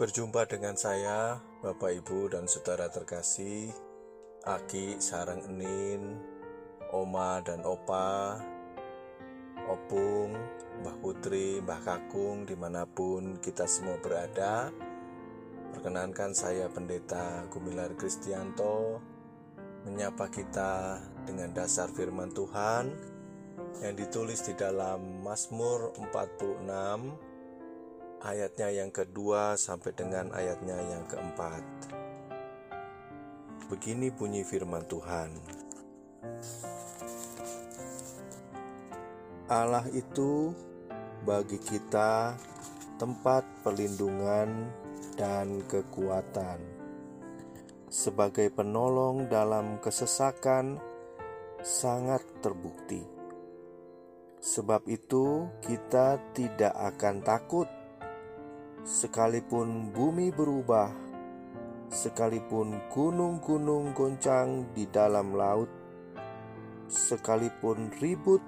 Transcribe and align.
Berjumpa 0.00 0.48
dengan 0.48 0.80
saya, 0.80 1.44
Bapak 1.60 1.92
Ibu 1.92 2.32
dan 2.32 2.48
Saudara 2.48 2.88
terkasih, 2.88 3.68
Aki, 4.48 4.96
Sarang 4.96 5.44
Enin, 5.44 6.16
Oma 6.88 7.44
dan 7.44 7.60
Opa, 7.68 8.40
Opung, 9.68 10.32
Mbah 10.80 10.96
Putri, 11.04 11.60
Mbah 11.60 11.84
Kakung, 11.84 12.48
di 12.48 12.56
mana 12.56 12.88
pun 12.88 13.44
kita 13.44 13.68
semua 13.68 14.00
berada. 14.00 14.72
Perkenankan 15.76 16.32
saya 16.32 16.72
Pendeta 16.72 17.44
Gumilar 17.52 17.92
Kristianto 17.92 19.04
menyapa 19.84 20.32
kita 20.32 20.96
dengan 21.28 21.52
dasar 21.52 21.92
firman 21.92 22.32
Tuhan 22.32 22.88
yang 23.84 23.94
ditulis 24.00 24.48
di 24.48 24.56
dalam 24.56 25.20
Mazmur 25.20 25.92
46 25.92 27.29
ayatnya 28.20 28.68
yang 28.68 28.92
kedua 28.92 29.56
sampai 29.56 29.96
dengan 29.96 30.28
ayatnya 30.36 30.76
yang 30.76 31.04
keempat. 31.08 31.64
Begini 33.72 34.12
bunyi 34.12 34.44
firman 34.44 34.84
Tuhan. 34.84 35.30
Allah 39.50 39.86
itu 39.90 40.54
bagi 41.24 41.58
kita 41.58 42.36
tempat 43.00 43.42
perlindungan 43.64 44.68
dan 45.16 45.64
kekuatan. 45.66 46.60
Sebagai 47.90 48.52
penolong 48.54 49.26
dalam 49.26 49.82
kesesakan 49.82 50.78
sangat 51.64 52.22
terbukti. 52.38 53.02
Sebab 54.40 54.86
itu 54.86 55.50
kita 55.60 56.16
tidak 56.32 56.72
akan 56.72 57.20
takut 57.20 57.68
sekalipun 58.84 59.92
bumi 59.92 60.32
berubah, 60.32 60.88
sekalipun 61.92 62.80
gunung-gunung 62.88 63.92
goncang 63.92 64.72
di 64.72 64.88
dalam 64.88 65.36
laut, 65.36 65.68
sekalipun 66.88 67.92
ribut 68.00 68.40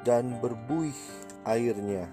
dan 0.00 0.40
berbuih 0.40 0.96
airnya, 1.44 2.08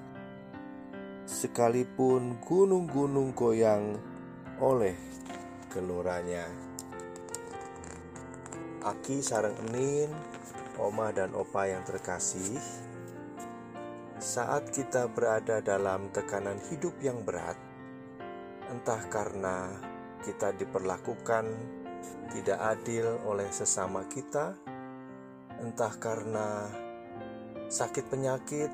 sekalipun 1.24 2.36
gunung-gunung 2.44 3.32
goyang 3.32 3.96
oleh 4.60 4.98
geloranya. 5.72 6.46
Aki 8.84 9.24
sarang 9.24 9.56
enin, 9.72 10.12
oma 10.76 11.16
dan 11.16 11.32
opa 11.32 11.72
yang 11.72 11.88
terkasih, 11.88 12.60
saat 14.34 14.74
kita 14.74 15.14
berada 15.14 15.62
dalam 15.62 16.10
tekanan 16.10 16.58
hidup 16.74 16.98
yang 17.06 17.22
berat, 17.22 17.54
entah 18.66 19.06
karena 19.06 19.78
kita 20.26 20.50
diperlakukan 20.58 21.46
tidak 22.34 22.58
adil 22.58 23.22
oleh 23.30 23.46
sesama 23.54 24.02
kita, 24.10 24.58
entah 25.62 25.94
karena 26.02 26.66
sakit 27.70 28.10
penyakit, 28.10 28.74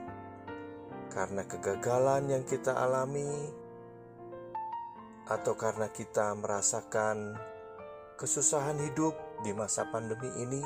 karena 1.11 1.43
kegagalan 1.43 2.39
yang 2.39 2.47
kita 2.47 2.80
alami, 2.80 3.52
atau 5.27 5.59
karena 5.59 5.91
kita 5.91 6.39
merasakan 6.39 7.35
kesusahan 8.15 8.80
hidup 8.80 9.11
di 9.43 9.52
masa 9.52 9.83
pandemi 9.91 10.31
ini 10.39 10.63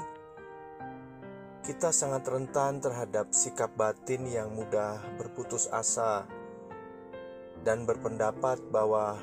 kita 1.64 1.96
sangat 1.96 2.28
rentan 2.28 2.84
terhadap 2.84 3.32
sikap 3.32 3.72
batin 3.80 4.28
yang 4.28 4.52
mudah 4.52 5.00
berputus 5.16 5.72
asa 5.72 6.28
dan 7.64 7.88
berpendapat 7.88 8.60
bahwa 8.68 9.16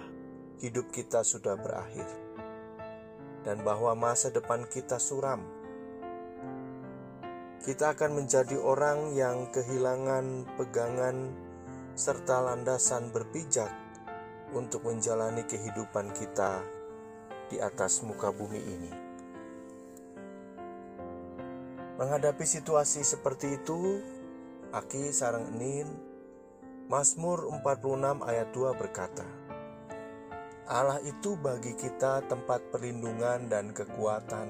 hidup 0.64 0.88
kita 0.88 1.20
sudah 1.20 1.60
berakhir 1.60 2.08
dan 3.44 3.60
bahwa 3.60 3.92
masa 3.92 4.32
depan 4.32 4.64
kita 4.72 4.96
suram. 4.96 5.44
Kita 7.60 7.92
akan 7.92 8.24
menjadi 8.24 8.56
orang 8.56 9.12
yang 9.12 9.52
kehilangan 9.52 10.48
pegangan 10.56 11.36
serta 11.92 12.40
landasan 12.40 13.12
berpijak 13.12 13.68
untuk 14.56 14.88
menjalani 14.88 15.44
kehidupan 15.44 16.16
kita 16.16 16.64
di 17.52 17.60
atas 17.60 18.00
muka 18.00 18.32
bumi 18.32 18.60
ini. 18.64 19.09
Menghadapi 22.00 22.48
situasi 22.48 23.04
seperti 23.04 23.60
itu, 23.60 24.00
Aki 24.72 25.12
Sarang 25.12 25.52
Enin, 25.52 25.84
Mazmur 26.88 27.44
46 27.60 28.24
ayat 28.24 28.48
2 28.56 28.72
berkata, 28.72 29.28
Allah 30.64 30.96
itu 31.04 31.36
bagi 31.36 31.76
kita 31.76 32.24
tempat 32.24 32.72
perlindungan 32.72 33.52
dan 33.52 33.76
kekuatan. 33.76 34.48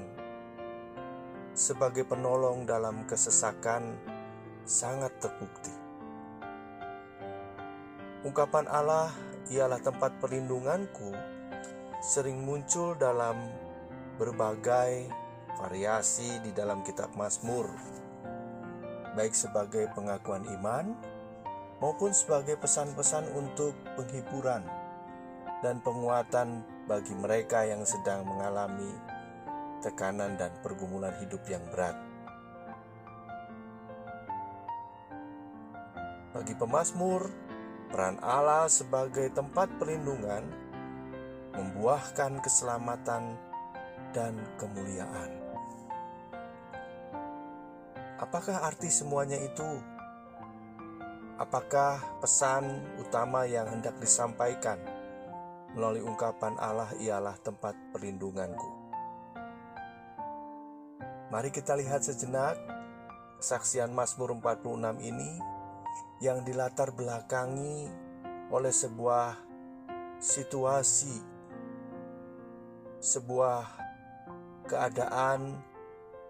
Sebagai 1.51 2.07
penolong 2.07 2.71
dalam 2.71 3.03
kesesakan, 3.11 3.99
sangat 4.63 5.11
terbukti. 5.19 5.75
Ungkapan 8.23 8.71
Allah 8.71 9.11
ialah 9.51 9.83
tempat 9.83 10.23
perlindunganku 10.23 11.19
sering 11.99 12.47
muncul 12.47 12.95
dalam 12.95 13.35
berbagai 14.23 15.11
variasi 15.59 16.39
di 16.45 16.55
dalam 16.55 16.85
kitab 16.87 17.15
Mazmur, 17.19 17.67
baik 19.17 19.35
sebagai 19.35 19.91
pengakuan 19.97 20.47
iman 20.61 20.95
maupun 21.81 22.13
sebagai 22.13 22.61
pesan-pesan 22.61 23.33
untuk 23.35 23.75
penghiburan 23.97 24.63
dan 25.65 25.81
penguatan 25.81 26.63
bagi 26.87 27.17
mereka 27.17 27.65
yang 27.65 27.83
sedang 27.83 28.25
mengalami 28.29 28.93
tekanan 29.81 30.37
dan 30.37 30.53
pergumulan 30.61 31.17
hidup 31.19 31.41
yang 31.49 31.65
berat. 31.73 31.97
Bagi 36.31 36.55
pemazmur, 36.55 37.27
peran 37.91 38.23
Allah 38.23 38.71
sebagai 38.71 39.27
tempat 39.35 39.67
perlindungan 39.83 40.47
membuahkan 41.59 42.39
keselamatan 42.39 43.35
dan 44.15 44.39
kemuliaan. 44.57 45.40
Apakah 48.21 48.69
arti 48.69 48.93
semuanya 48.93 49.41
itu? 49.41 49.81
Apakah 51.41 52.21
pesan 52.21 52.69
utama 53.01 53.49
yang 53.49 53.65
hendak 53.65 53.97
disampaikan 53.97 54.77
melalui 55.73 56.05
ungkapan 56.05 56.53
Allah 56.61 56.93
ialah 57.01 57.41
tempat 57.41 57.73
perlindunganku? 57.97 58.69
Mari 61.33 61.49
kita 61.49 61.81
lihat 61.81 62.05
sejenak 62.05 62.61
kesaksian 63.41 63.89
Mazmur 63.97 64.37
46 64.37 65.01
ini 65.01 65.41
yang 66.21 66.45
dilatar 66.45 66.93
belakangi 66.93 67.89
oleh 68.53 68.69
sebuah 68.69 69.33
situasi, 70.21 71.25
sebuah 73.01 73.65
keadaan 74.69 75.70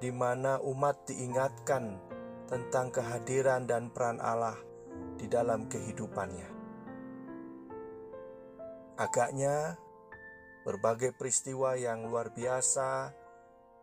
di 0.01 0.09
mana 0.09 0.57
umat 0.65 1.05
diingatkan 1.05 2.01
tentang 2.49 2.89
kehadiran 2.89 3.69
dan 3.69 3.93
peran 3.93 4.17
Allah 4.19 4.57
di 5.21 5.29
dalam 5.29 5.69
kehidupannya. 5.69 6.49
Agaknya, 8.97 9.77
berbagai 10.65 11.13
peristiwa 11.17 11.77
yang 11.77 12.09
luar 12.09 12.33
biasa, 12.33 13.13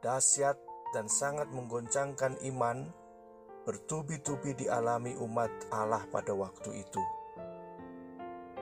dahsyat, 0.02 0.58
dan 0.94 1.06
sangat 1.06 1.50
menggoncangkan 1.54 2.42
iman 2.50 2.90
bertubi-tubi 3.68 4.56
dialami 4.56 5.14
umat 5.20 5.52
Allah 5.70 6.06
pada 6.08 6.32
waktu 6.32 6.82
itu. 6.82 7.04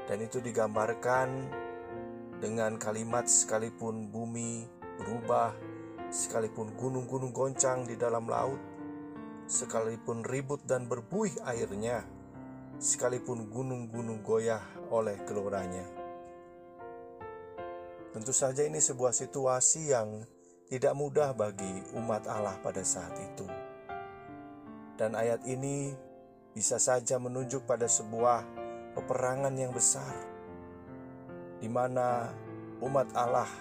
Dan 0.05 0.21
itu 0.21 0.41
digambarkan 0.41 1.49
dengan 2.41 2.77
kalimat 2.77 3.25
sekalipun 3.25 4.09
bumi 4.09 4.65
berubah 5.01 5.53
sekalipun 6.15 6.71
gunung-gunung 6.79 7.35
goncang 7.35 7.83
di 7.83 7.99
dalam 7.99 8.31
laut, 8.31 8.55
sekalipun 9.51 10.23
ribut 10.23 10.63
dan 10.63 10.87
berbuih 10.87 11.43
airnya, 11.43 12.07
sekalipun 12.79 13.51
gunung-gunung 13.51 14.23
goyah 14.23 14.63
oleh 14.95 15.19
geloranya. 15.27 15.83
Tentu 18.15 18.31
saja 18.31 18.63
ini 18.63 18.79
sebuah 18.79 19.11
situasi 19.11 19.91
yang 19.91 20.23
tidak 20.71 20.95
mudah 20.95 21.35
bagi 21.35 21.83
umat 21.99 22.31
Allah 22.31 22.55
pada 22.63 22.79
saat 22.79 23.11
itu. 23.19 23.43
Dan 24.95 25.19
ayat 25.19 25.43
ini 25.43 25.91
bisa 26.55 26.79
saja 26.79 27.19
menunjuk 27.19 27.67
pada 27.67 27.91
sebuah 27.91 28.47
peperangan 28.95 29.51
yang 29.59 29.75
besar 29.75 30.15
di 31.59 31.67
mana 31.67 32.31
umat 32.79 33.11
Allah 33.11 33.51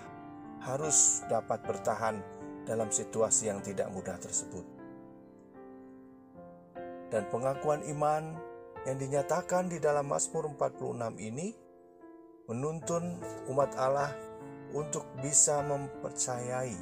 harus 0.63 1.27
dapat 1.27 1.59
bertahan 1.67 2.34
dalam 2.65 2.89
situasi 2.89 3.53
yang 3.53 3.61
tidak 3.61 3.93
mudah 3.93 4.17
tersebut. 4.17 4.65
Dan 7.13 7.31
pengakuan 7.31 7.85
iman 7.95 8.35
yang 8.85 8.97
dinyatakan 8.99 9.71
di 9.71 9.79
dalam 9.79 10.11
Mazmur 10.11 10.51
46 10.57 11.17
ini 11.21 11.55
menuntun 12.51 13.23
umat 13.49 13.73
Allah 13.81 14.13
untuk 14.75 15.07
bisa 15.23 15.63
mempercayai 15.65 16.77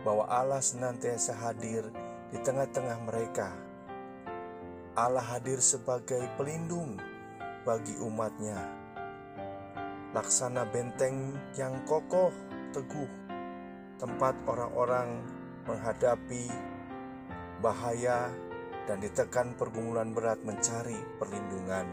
bahwa 0.00 0.24
Allah 0.26 0.64
senantiasa 0.64 1.36
hadir 1.36 1.84
di 2.32 2.38
tengah-tengah 2.40 2.98
mereka. 3.04 3.52
Allah 4.96 5.22
hadir 5.22 5.60
sebagai 5.62 6.24
pelindung 6.34 6.98
bagi 7.62 7.94
umatnya. 8.00 8.58
Laksana 10.10 10.66
benteng 10.66 11.38
yang 11.54 11.86
kokoh, 11.86 12.34
teguh, 12.74 13.19
tempat 14.00 14.32
orang-orang 14.48 15.20
menghadapi 15.68 16.48
bahaya 17.60 18.32
dan 18.88 18.96
ditekan 18.98 19.52
pergumulan 19.60 20.16
berat 20.16 20.40
mencari 20.40 20.96
perlindungan. 21.20 21.84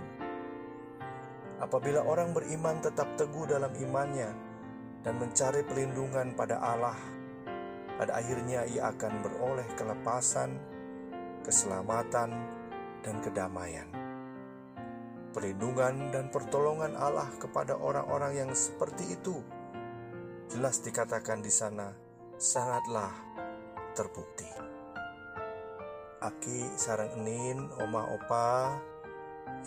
Apabila 1.60 2.08
orang 2.08 2.32
beriman 2.32 2.80
tetap 2.80 3.20
teguh 3.20 3.44
dalam 3.44 3.76
imannya 3.76 4.32
dan 5.04 5.20
mencari 5.20 5.68
perlindungan 5.68 6.32
pada 6.34 6.64
Allah, 6.64 6.96
pada 8.00 8.16
akhirnya 8.16 8.64
ia 8.72 8.88
akan 8.94 9.14
beroleh 9.26 9.68
kelepasan, 9.76 10.56
keselamatan, 11.44 12.30
dan 13.04 13.16
kedamaian. 13.20 13.90
Perlindungan 15.36 16.10
dan 16.10 16.32
pertolongan 16.32 16.96
Allah 16.98 17.30
kepada 17.38 17.78
orang-orang 17.78 18.48
yang 18.48 18.52
seperti 18.56 19.18
itu 19.18 19.38
jelas 20.48 20.80
dikatakan 20.80 21.44
di 21.44 21.52
sana 21.52 21.92
sangatlah 22.40 23.12
terbukti. 23.92 24.48
Aki, 26.18 26.74
sarang 26.80 27.14
enin, 27.22 27.68
oma, 27.78 28.08
opa, 28.16 28.80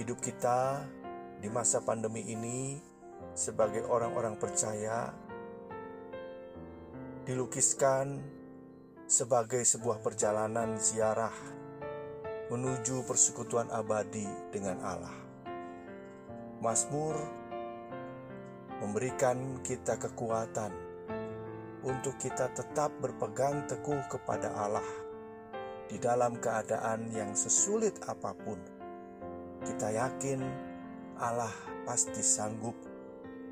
hidup 0.00 0.18
kita 0.18 0.82
di 1.38 1.46
masa 1.52 1.84
pandemi 1.84 2.26
ini 2.26 2.80
sebagai 3.36 3.86
orang-orang 3.86 4.34
percaya 4.40 5.14
dilukiskan 7.28 8.18
sebagai 9.06 9.62
sebuah 9.62 10.02
perjalanan 10.02 10.80
ziarah 10.80 11.34
menuju 12.50 13.06
persekutuan 13.06 13.70
abadi 13.70 14.26
dengan 14.50 14.82
Allah. 14.82 15.18
Mazmur 16.58 17.39
memberikan 18.80 19.60
kita 19.60 20.00
kekuatan 20.00 20.72
untuk 21.84 22.16
kita 22.20 22.52
tetap 22.52 22.92
berpegang 23.00 23.64
teguh 23.68 24.00
kepada 24.08 24.52
Allah 24.56 24.84
di 25.88 25.96
dalam 25.96 26.36
keadaan 26.38 27.08
yang 27.10 27.32
sesulit 27.34 27.96
apa 28.06 28.30
pun, 28.36 28.60
kita 29.64 29.90
yakin 29.90 30.40
Allah 31.18 31.52
pasti 31.82 32.22
sanggup 32.22 32.76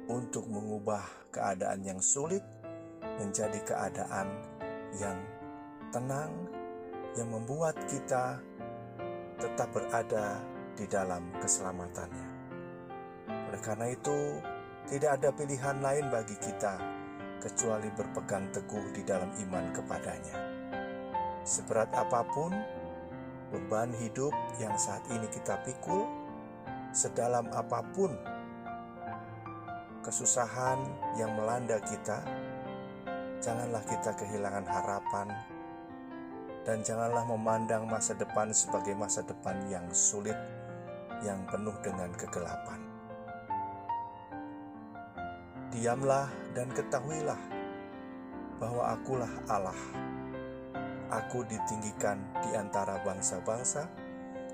untuk 0.08 0.48
mengubah 0.48 1.02
keadaan 1.34 1.84
yang 1.84 2.00
sulit 2.00 2.40
menjadi 3.18 3.58
keadaan 3.66 4.28
yang 4.96 5.18
tenang, 5.90 6.32
yang 7.18 7.28
membuat 7.28 7.74
kita 7.90 8.38
tetap 9.42 9.68
berada 9.74 10.38
di 10.78 10.86
dalam 10.86 11.26
keselamatannya. 11.42 12.28
Oleh 13.50 13.60
karena 13.60 13.86
itu, 13.90 14.38
tidak 14.88 15.20
ada 15.20 15.28
pilihan 15.36 15.84
lain 15.84 16.08
bagi 16.08 16.32
kita 16.40 16.80
kecuali 17.44 17.92
berpegang 17.92 18.48
teguh 18.56 18.88
di 18.96 19.04
dalam 19.04 19.28
iman 19.36 19.68
kepadanya. 19.76 20.36
Seberat 21.44 21.92
apa 21.92 22.24
pun 22.24 22.56
beban 23.52 23.92
hidup 24.00 24.32
yang 24.56 24.72
saat 24.80 25.04
ini 25.12 25.28
kita 25.28 25.60
pikul, 25.68 26.08
sedalam 26.96 27.52
apa 27.52 27.84
pun 27.92 28.16
kesusahan 30.00 30.80
yang 31.20 31.36
melanda 31.36 31.76
kita, 31.84 32.24
janganlah 33.44 33.84
kita 33.84 34.16
kehilangan 34.16 34.64
harapan 34.64 35.28
dan 36.64 36.80
janganlah 36.80 37.28
memandang 37.28 37.84
masa 37.84 38.16
depan 38.16 38.56
sebagai 38.56 38.96
masa 38.96 39.20
depan 39.20 39.56
yang 39.68 39.84
sulit, 39.92 40.36
yang 41.20 41.44
penuh 41.44 41.76
dengan 41.84 42.08
kegelapan. 42.16 42.87
Diamlah 45.68 46.28
dan 46.56 46.72
ketahuilah 46.72 47.40
bahwa 48.58 48.82
akulah 48.96 49.30
Allah 49.46 49.76
Aku 51.08 51.40
ditinggikan 51.48 52.20
di 52.44 52.52
antara 52.52 53.00
bangsa-bangsa, 53.00 53.88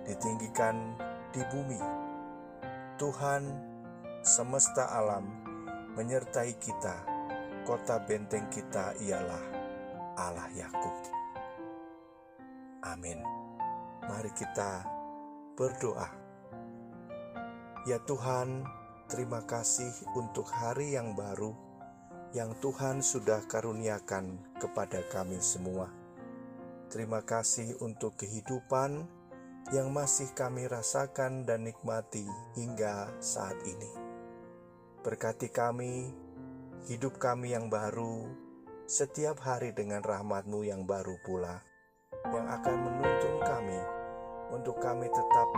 ditinggikan 0.07 0.95
di 1.35 1.43
bumi. 1.51 1.83
Tuhan 2.95 3.43
semesta 4.23 4.87
alam 4.95 5.27
menyertai 5.99 6.55
kita. 6.63 7.11
Kota 7.67 7.99
benteng 8.07 8.47
kita 8.55 8.95
ialah 9.03 9.45
Allah 10.15 10.47
Yakub. 10.55 10.95
Amin. 12.87 13.19
Mari 14.07 14.31
kita 14.39 14.87
berdoa. 15.59 16.07
Ya 17.83 17.99
Tuhan, 18.07 18.63
terima 19.09 19.45
kasih 19.45 19.93
untuk 20.17 20.49
hari 20.49 20.97
yang 20.97 21.13
baru 21.13 21.53
yang 22.35 22.51
Tuhan 22.59 22.99
sudah 22.99 23.47
karuniakan 23.47 24.59
kepada 24.59 25.07
kami 25.07 25.39
semua. 25.39 25.87
Terima 26.91 27.23
kasih 27.23 27.79
untuk 27.79 28.19
kehidupan 28.19 29.07
yang 29.71 29.95
masih 29.95 30.35
kami 30.35 30.67
rasakan 30.67 31.47
dan 31.47 31.63
nikmati 31.65 32.27
hingga 32.59 33.15
saat 33.23 33.55
ini. 33.65 33.91
Berkati 35.07 35.47
kami, 35.49 36.11
hidup 36.91 37.23
kami 37.23 37.55
yang 37.55 37.71
baru, 37.71 38.27
setiap 38.85 39.39
hari 39.41 39.71
dengan 39.71 40.03
rahmatmu 40.03 40.67
yang 40.67 40.85
baru 40.85 41.15
pula, 41.23 41.63
yang 42.35 42.47
akan 42.51 42.77
menuntun 42.83 43.37
kami 43.47 43.81
untuk 44.53 44.77
kami 44.83 45.07
tetap 45.07 45.49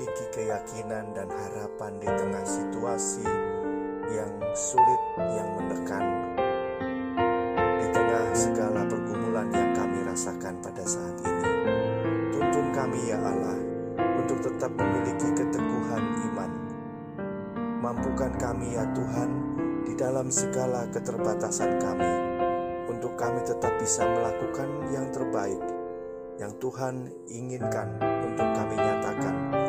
memiliki 0.00 0.32
keyakinan 0.32 1.12
dan 1.12 1.28
harapan 1.28 1.92
di 2.00 2.08
tengah 2.08 2.40
situasi 2.40 3.20
yang 4.08 4.32
sulit, 4.56 5.00
yang 5.36 5.44
menekan, 5.60 6.04
di 7.84 7.86
tengah 7.92 8.24
segala 8.32 8.80
pergumulan 8.88 9.52
yang 9.52 9.76
rasakan 10.08 10.56
pada 10.64 10.88
saat 10.88 11.20
ini. 11.20 11.44
Tuntun 12.32 12.72
kami 12.72 13.12
ya 13.12 13.20
Allah 13.20 13.60
untuk 14.24 14.40
tetap 14.40 14.72
memiliki 14.72 15.36
keteguhan 15.36 16.04
iman. 16.32 16.50
Mampukan 17.84 18.32
kami 18.40 18.80
ya 18.80 18.88
Tuhan 18.96 19.28
di 19.84 19.92
dalam 20.00 20.32
segala 20.32 20.88
keterbatasan 20.88 21.76
kami 21.76 22.12
untuk 22.88 23.20
kami 23.20 23.44
tetap 23.44 23.76
bisa 23.76 24.08
melakukan 24.08 24.68
yang 24.96 25.12
terbaik 25.12 25.60
yang 26.40 26.56
Tuhan 26.56 27.04
inginkan 27.28 28.00
untuk 28.00 28.48
kami 28.56 28.80
nyatakan 28.80 29.59